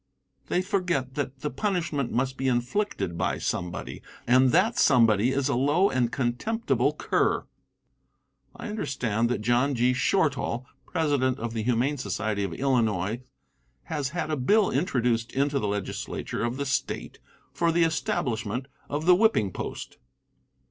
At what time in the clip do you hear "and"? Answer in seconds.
4.25-4.49, 5.91-6.11